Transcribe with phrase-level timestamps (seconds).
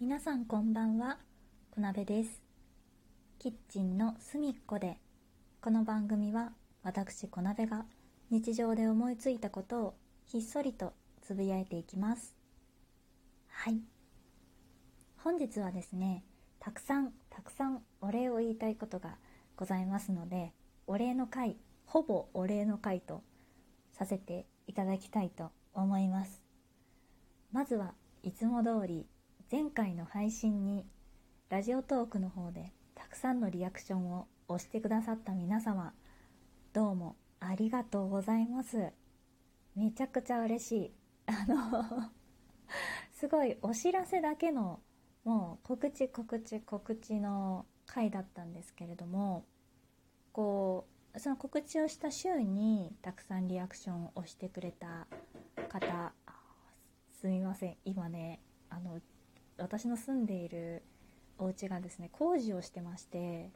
[0.00, 1.18] 皆さんこんばんは、
[1.70, 2.42] こなべです。
[3.38, 4.98] キッチンの隅っこで、
[5.60, 6.50] この番組は
[6.82, 7.86] 私こなべが
[8.28, 9.94] 日常で思いついたことを
[10.26, 12.34] ひっそりとつぶやいていきます。
[13.48, 13.78] はい。
[15.18, 16.24] 本日はですね、
[16.58, 19.16] たくさんたくさんお礼を言いたいことが
[19.56, 20.52] ございますので、
[20.88, 21.56] お礼の会、
[21.86, 23.22] ほぼお礼の会と
[23.92, 26.42] させていただきたいと思います。
[27.52, 29.06] まずはいつも通り
[29.52, 30.86] 前回の配信に
[31.50, 35.92] ラジオトークの方でたくさんのリアクションを押してくださった皆様
[36.72, 38.90] どうもありがとうございます。
[39.76, 40.92] めちゃくちゃ嬉しい。
[41.26, 42.10] あの
[43.12, 44.80] すごいお知らせだけの
[45.24, 49.44] もう告知告知告知の回だったんですけれども
[50.32, 55.06] こうその告知をした週にたくさんリアクションを押してくれた
[55.68, 56.14] 方
[57.12, 57.76] すみません。
[57.84, 58.40] 今ね
[58.70, 59.00] あの
[59.58, 60.82] 私の住んでいる
[61.38, 63.50] お家がですね工事をしてまして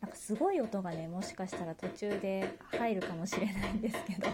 [0.00, 4.28] なんかすごい音がねもしかしたら途中で入るかもしれないんですけど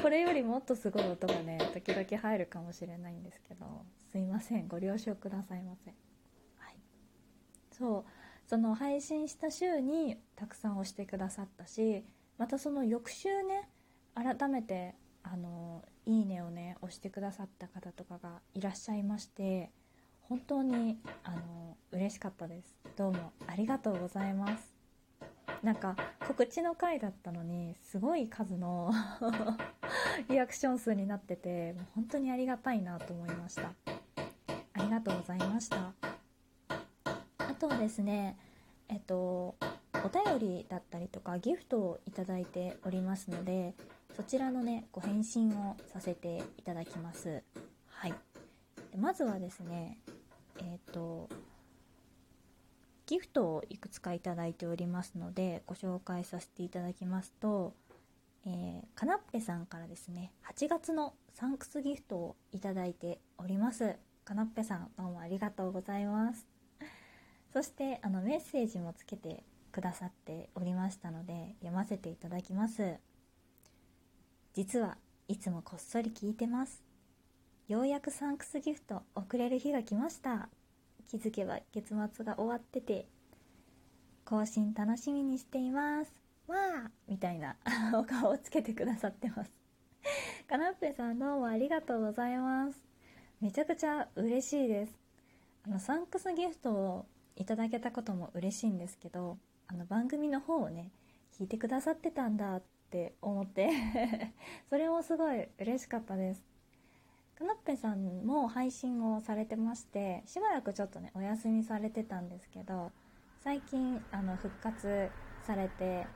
[0.00, 5.90] これよりもっとすごい音がね時々入るかもしれないんですけどすいませんご了承くださいませ。
[6.56, 6.76] はい。
[7.70, 8.04] そう
[8.46, 12.04] その配信した週にたくさん押してくださったし
[12.38, 13.68] またその翌週ね
[14.14, 19.70] 改めてあのいいねをね押してくださった方とかがいらっしゃいまして
[20.22, 22.76] 本当にあの嬉しかったです。
[22.96, 24.74] どうもありがとうございます。
[25.62, 28.92] なんか告知の回だったのにすごい数の
[30.30, 33.72] リアクション数になっててもう本当にありがたいなと思いました。
[34.72, 35.92] ありがとうございました。
[37.38, 38.38] あとはですね
[38.88, 39.56] えっと
[40.04, 43.74] お便りだったりとかギフトをいただいておりますので
[44.16, 47.42] そちらのねご返信をさせていただきます。
[47.86, 48.14] はい。
[48.96, 49.98] まずはですね
[50.58, 51.28] えっ、と
[53.06, 57.74] ギフトをいくつかいただいておりますのでご紹介させていただきますと、
[58.46, 63.96] えー、かなっぺさんからですね8月のサンクスギフトをいただいております。
[64.24, 66.46] かなっぺさんどうもありがとうございます。
[67.52, 72.96] そしてあのメッセージもつけてくださっておりましたので読ませていただきます。
[74.52, 76.82] 実はいつもこっそり聞いてます。
[77.68, 80.48] ようやくサンクスギフト送れる日が来ました。
[81.06, 83.06] 気づけば月末が終わってて
[84.24, 86.12] 更新楽しみにしています。
[86.48, 87.56] わーみたいな
[87.94, 89.52] お顔をつけてくださってます。
[90.48, 92.82] かなっぺさんどうもありがとうございます。
[93.40, 94.98] めちゃくちゃ嬉しいです。
[95.62, 97.06] あのサンクスギフトを
[97.36, 99.38] いただけたことも嬉しいんですけど
[99.68, 100.90] あの番組の方をね
[101.38, 103.70] 聞いてくださってたんだっって思って
[104.68, 106.42] それもすごい嬉しかったです。
[107.36, 112.90] かなっぺさんも配信をされてましてしばらくちょっとねお休みされてたんですけど
[113.38, 115.08] 最近あの復活
[115.46, 116.06] されて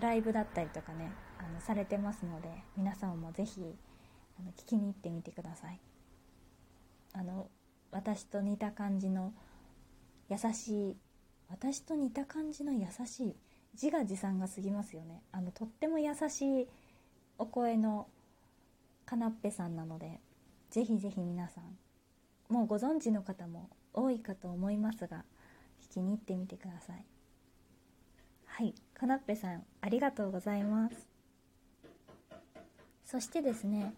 [0.00, 3.76] ライブだったりとかねあのされてますので皆さんもぜひ
[4.38, 5.80] あの聞きに行ってみてください。
[7.12, 7.48] あの
[7.90, 9.32] 私と似た感じの
[10.28, 10.96] 優しい
[11.48, 13.36] 私と似た感じの優しい
[13.74, 15.22] 自画自賛が過ぎますよね。
[15.32, 16.68] あのとっても優しい
[17.38, 18.06] お声の
[19.04, 20.20] かなっぺさんなので
[20.70, 21.76] ぜひぜひ皆さん
[22.52, 25.24] もうご存知の方も多いかと思いますが
[25.90, 27.04] 聞きに行ってみてください。
[28.46, 28.74] はい。
[28.94, 31.08] かなっぺさんありがとうございます。
[33.04, 33.92] そしてですね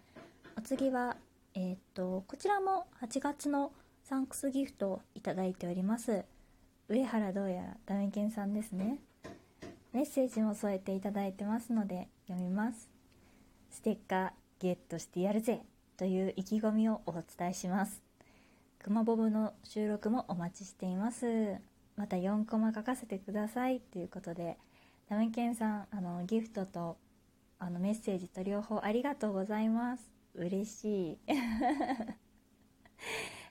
[0.58, 1.16] お次は
[1.54, 3.72] えー、っとこちらも8月の
[4.04, 6.24] サンクスギフトをいただいております
[6.88, 8.98] 上原どうやらダメケンさんですね。
[9.96, 12.90] メッセージも添えていただいてますので読みます。
[13.70, 15.62] ステッカーゲットしてやるぜ
[15.96, 18.02] という意気込みをお伝えします。
[18.78, 21.56] くまボブの収録もお待ちしています。
[21.96, 24.58] また4コマ書かせてくださいということで
[25.08, 26.98] ダメケンさんあのギフトと
[27.58, 30.12] あのメッセージと両方ありがとうございます。
[30.34, 31.18] 嬉しい。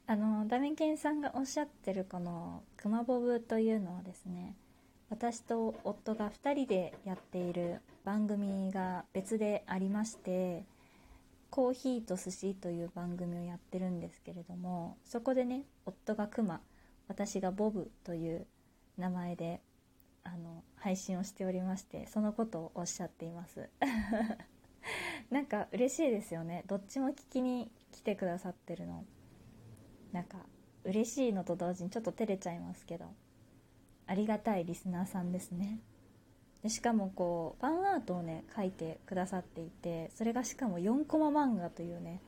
[0.05, 4.55] あのダメケンさんがおっしゃってるこのくまボブというのはですね
[5.09, 10.65] 私と夫が2人でやっている番組が別でありまして
[11.49, 16.59] コーヒーと寿司という番組をやってるんですけれどもそこでね夫がクマ
[17.07, 18.47] 私がボブという
[18.97, 19.61] 名前で
[20.23, 23.69] あの配信をしておりましてそのことをおっしゃっています。
[25.29, 26.63] なんか嬉しいですよね。
[26.67, 29.05] どっちも聞きに来てくださってるの。
[30.11, 30.37] なんか
[30.83, 33.05] 嬉しいのと同時にちょっと照れちゃいますけど。
[34.07, 35.79] ありがたいリスナーさんですね。
[36.63, 42.21] でしかもこうファンアートをね書いてくださっていてそれがしかも4コマ漫画というね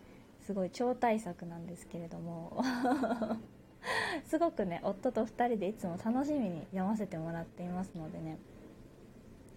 [0.46, 2.62] すごい超大作なんですけれども。
[4.26, 8.38] すごくね夫と2人でいつも楽しみに読ませてもらっていますのでね。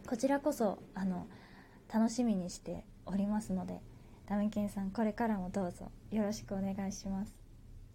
[0.07, 1.27] こちらこそあの
[1.93, 3.81] 楽しみにしておりますので
[4.27, 7.35] ダメケンさんこれからもどうぞよろしくお願いします。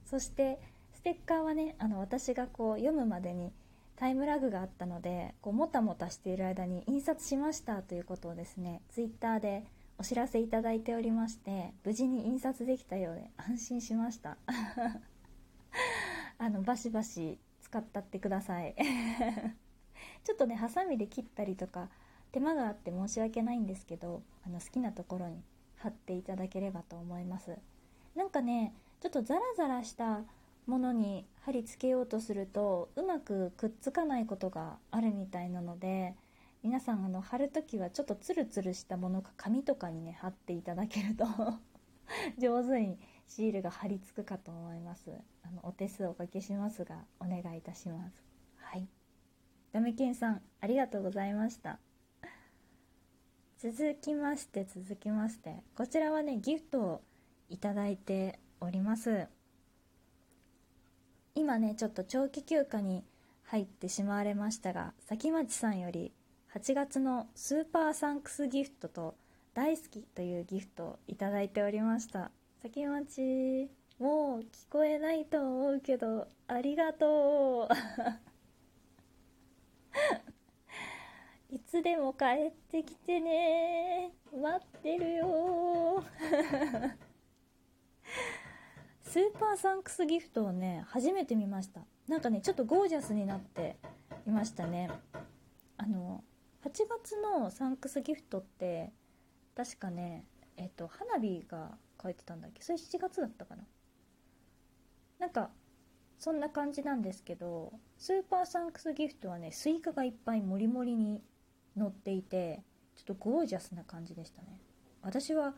[0.05, 0.59] そして
[0.93, 3.51] ステッカーはねあの私がこう読むまでに
[3.95, 9.63] タイムラグがあったのでこうもたもたしている間に印刷しましたということをですねツイッターで
[9.97, 14.37] お知らせいただいておりまして無事に印刷できたようで安心しました。
[16.37, 18.75] あのバシバシ使ったってください。
[20.25, 21.89] ちょっとねハサミで切ったりとか
[22.33, 25.41] 手間があって申し訳ないんですけどあの好きなところに
[25.77, 27.57] 貼っていただければと思います。
[28.15, 30.23] なんかねちょっとザラザラした
[30.67, 36.15] ものに貼り付けようとするとうまくくっつかないことがあるみたいなので
[36.63, 41.25] 皆さんあの貼る時はちょっとツルツルしたものか紙とかにね貼っていただけると
[42.39, 42.97] 上手に
[43.27, 45.11] シールが貼り付くかと思います。
[45.43, 48.23] あのお手数おかけしますがお願いいたします。
[48.55, 48.87] はい。
[49.71, 51.79] ダメケンさんありがとうございました。
[53.57, 55.63] 続きまして続きまして。
[55.75, 57.01] こちらはねギフトを
[57.49, 59.27] いただいております。
[61.35, 63.03] 今ねちょっと長期休暇に
[63.43, 66.13] 入ってしまわれましたが崎町さんより
[66.55, 69.15] 8月のスーパーサンクスギフトと
[69.53, 72.31] 大好きというギフトをいただいておりました。
[72.61, 77.75] 崎町もう聞こえないと思うけどありがとう。
[81.55, 84.11] いつでも帰ってきてね。
[84.33, 86.03] 待ってるよ。
[89.15, 91.79] スーパーサンクスギフトをね初めて見ました。
[92.09, 93.77] なんかねちょっとゴージャスになって
[94.27, 94.89] いましたね。
[95.77, 96.21] あの
[96.65, 98.91] 8月のサンクスギフトって
[99.55, 100.25] 確かね
[100.57, 102.61] えっと花火が書いてたんだっけ？
[102.61, 103.63] それ7月だったかな？
[105.17, 105.49] なんか
[106.19, 111.21] そんな感じなんですけどスーパーサンクスギフトはねスイカがいっぱいもりもりに
[111.77, 112.63] 乗っていて
[112.97, 114.59] ちょっとゴージャスな感じでしたね。
[115.01, 115.53] 私は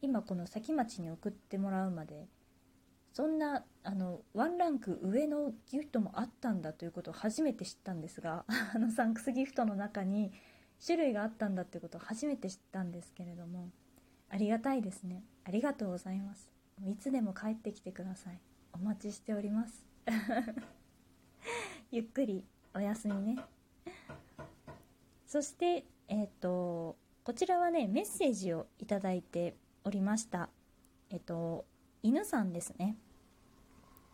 [0.00, 2.26] 今この先町に送ってもらうまで
[3.14, 8.44] そんなあのワンランク上のギフトもあったんだということを初めて知ったんですが
[8.74, 10.32] あのサンクスギフトの中に
[10.84, 13.70] 種類があったんだっていうことを初めて知ったんですけれども
[14.28, 15.22] ありがたいですね。
[15.44, 16.50] ありがとうございます。
[16.84, 18.40] いつでも帰ってきてください。
[18.72, 19.86] お待ちしております。
[21.92, 22.44] ゆっくり
[22.74, 23.36] お休みね。
[25.24, 30.50] そしてえっ、ー、とこちらはねメッセージをいただいておりました。
[31.10, 31.64] えっ、ー、と
[32.02, 32.96] 犬さんですね。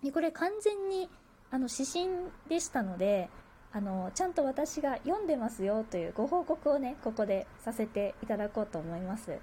[0.02, 1.08] でこれ完全に
[1.50, 2.08] あの指針
[2.48, 3.28] でしたので
[3.72, 9.38] あのちゃんと私が読んでますよというご報告をねここでさせていただこうと思います。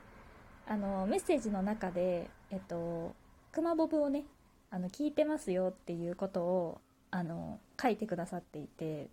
[0.70, 3.16] あのメッセージの中でえっと
[3.54, 4.26] 熊ボブをね
[4.70, 9.10] あの聞いてますよっていうことをあの書いてくださっていて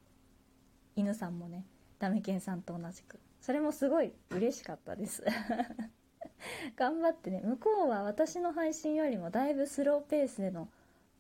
[0.97, 1.65] 犬さんもね
[2.01, 3.21] ダメケンさんと同じく。
[3.41, 5.23] それもすごい嬉しかったです。
[6.77, 10.69] 頑張ってね向こうは私の配信よりもだいぶスローペースでの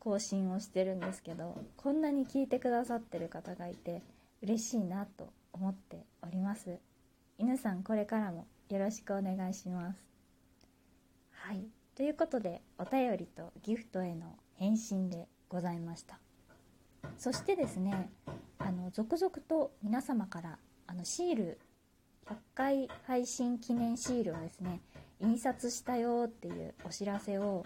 [0.04, 4.02] 更新をしてるんですけどこんなに聞いてくださってる方がいて
[4.42, 6.78] 嬉しいなと思っております。
[7.38, 10.06] 犬さんこれからもよろしくお願いします。
[11.30, 11.64] はい。
[11.96, 16.18] ということでお便りとギフトへの返信でございました。
[17.16, 18.10] そしてですね
[18.58, 21.58] あの続々と皆様からあのシール
[22.26, 24.80] 100回配信記念シールをですね
[25.20, 27.64] 印刷したよっていうお知らせを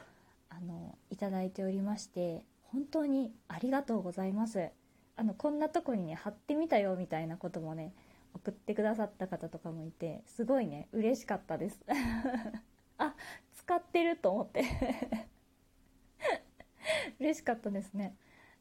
[0.50, 4.71] あのいただいておりまして本当にありがとうございます。
[5.17, 7.93] あのこんなとこにね貼ってみたよみたいなこともね
[8.35, 11.81] 送ってくださった方とかもいてすごいね嬉しかったです。
[12.99, 13.14] あ
[13.55, 14.64] 使ってると思って。
[17.19, 18.14] 嬉しかったですね。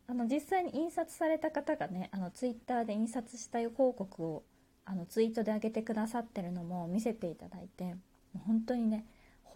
[0.08, 4.44] あの実際に印刷された方がねあのツイッターで印刷した広告を
[4.86, 7.96] あのツイートで上げてくださってるのも見せていただいて
[8.46, 9.06] 本当にね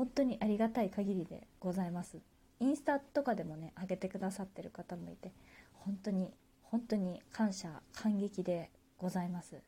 [0.01, 2.17] 本当にありがたい限りでございます。
[2.59, 5.31] インスタとかでもね上げてくださってる方もいて
[5.73, 9.61] 本当に本当に感謝感激でございます。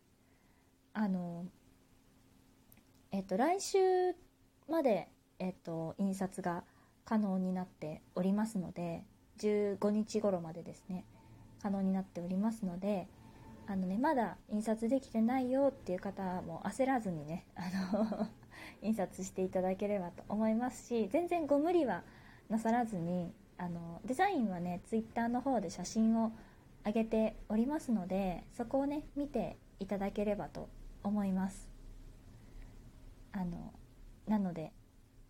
[0.93, 1.45] あの
[3.11, 3.77] えっと来週
[4.67, 6.63] までえっと印刷が
[7.05, 9.03] 可能になっておりますので
[9.37, 11.05] 15日頃までですね
[11.61, 13.07] 可能になっておりますので
[13.67, 17.61] あのねまだ印刷できてないよっていう方も焦らずにねあ
[17.93, 18.27] の
[18.83, 22.03] 印刷していただければと思いますし全然ご無理は
[22.49, 26.31] なさらずにあのデザインはね Twitter の方で写真を
[26.85, 30.69] 上げておりますのでそこをね見ていただければと
[31.03, 31.69] 思います。
[33.31, 33.73] あの
[34.27, 34.71] なので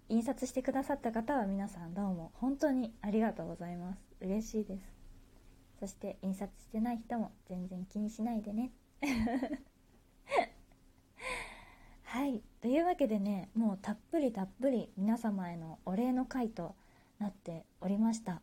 [0.09, 3.99] 印刷してくださった方は皆さんどうも本当にありがとうございます。
[4.21, 4.93] 嬉しいです。
[5.79, 8.71] そして印刷してない人も全然気にしないでね。
[12.23, 12.41] はい。
[12.61, 16.73] というわけでねもうたっぷりたっぷり皆様へのお礼の回と
[17.19, 18.39] なっておりました。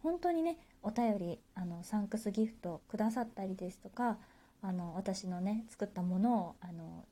[0.00, 4.18] 本当にねお便りあのサンクスギフトくださったりですとか
[4.62, 7.04] あの私のね作ったものをあの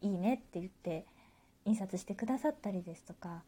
[0.00, 1.06] いいねって言って
[1.64, 3.42] 印刷してくださったりですとか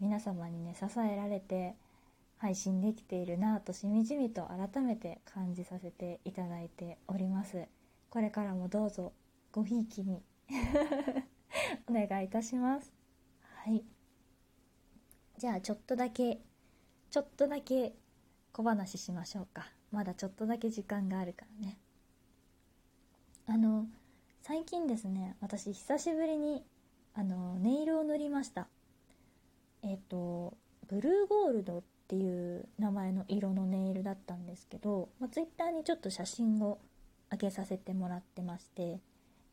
[0.00, 1.76] 皆様にね支えられて
[2.38, 7.68] 配信できているなぁとしみじみと改めて感じさせていただいております。
[8.10, 9.12] これからもどうぞ
[9.52, 10.20] ごひいきに
[11.88, 12.92] お願いいたします。
[13.40, 13.84] はい。
[15.38, 16.40] じゃあちょっとだけ
[17.10, 17.94] ちょっとだけ
[18.52, 19.72] 小話しましょうか。
[19.90, 21.78] まだちょっとだけ時間があるからね。
[23.46, 23.86] あの
[24.40, 26.64] 最近ですね私久しぶりに
[27.14, 28.68] あのネイルを塗りました。
[29.82, 30.56] えっ、と
[30.88, 36.78] ブルーゴールドっていう名前の色のネイルだったんですけど、まあ、ツイッターにちょっと写真を
[37.30, 39.00] 上げさせてもらってまして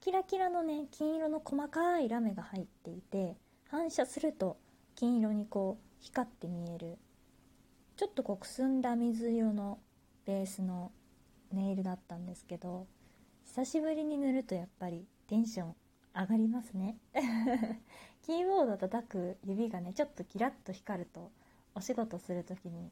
[0.01, 3.35] キラキラのね金色の細かいラメが入っていて
[3.69, 4.57] 反射すると
[4.95, 6.97] 金色にこう光って見える。
[7.97, 9.77] ちょっとこうくすんだ水色の
[10.25, 10.93] ベースの
[11.51, 12.87] ネイルだったんですけど
[13.43, 15.75] 久しぶりに塗るとやっぱりテンション
[16.15, 16.97] 上がりますね。
[18.23, 21.31] キーボード叩く指がねちょっとキラッと光ると
[21.75, 22.89] お仕事する時に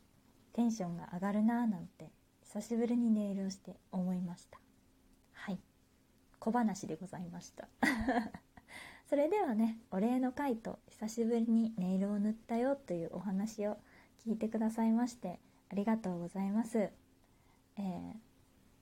[0.51, 2.11] テンションが上がるなーなんて
[2.43, 4.59] 久しぶりにネイルをして思いました。
[6.47, 7.67] 小話でございました。
[9.05, 13.77] それではねお礼の回と久しぶりにネイルを塗ったよというお話を
[14.25, 15.39] 聞いてくださいまして
[15.69, 16.91] ありがとうございます、え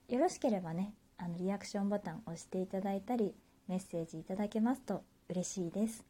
[0.08, 3.34] ー、よろしければねあのリアクションボタンを押していただいたり
[3.66, 6.04] メッセージいただけますと嬉しいです。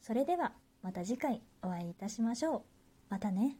[0.00, 2.62] それではまた次回お会いいたしましょう。
[3.10, 3.58] またね。